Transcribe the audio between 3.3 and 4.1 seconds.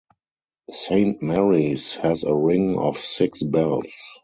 bells.